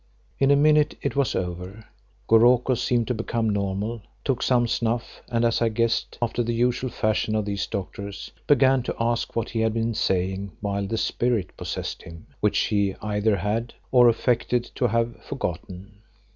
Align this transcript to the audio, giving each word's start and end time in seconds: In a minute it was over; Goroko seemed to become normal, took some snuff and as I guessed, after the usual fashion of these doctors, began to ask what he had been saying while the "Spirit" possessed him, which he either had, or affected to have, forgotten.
In 0.39 0.49
a 0.49 0.55
minute 0.55 0.95
it 1.03 1.15
was 1.15 1.35
over; 1.35 1.85
Goroko 2.27 2.73
seemed 2.73 3.07
to 3.09 3.13
become 3.13 3.47
normal, 3.51 4.01
took 4.25 4.41
some 4.41 4.67
snuff 4.67 5.21
and 5.31 5.45
as 5.45 5.61
I 5.61 5.69
guessed, 5.69 6.17
after 6.23 6.41
the 6.41 6.55
usual 6.55 6.89
fashion 6.89 7.35
of 7.35 7.45
these 7.45 7.67
doctors, 7.67 8.31
began 8.47 8.81
to 8.81 8.95
ask 8.99 9.35
what 9.35 9.49
he 9.51 9.59
had 9.59 9.75
been 9.75 9.93
saying 9.93 10.53
while 10.59 10.87
the 10.87 10.97
"Spirit" 10.97 11.55
possessed 11.55 12.01
him, 12.01 12.25
which 12.39 12.57
he 12.61 12.95
either 13.03 13.35
had, 13.37 13.75
or 13.91 14.09
affected 14.09 14.71
to 14.73 14.87
have, 14.87 15.21
forgotten. 15.23 16.01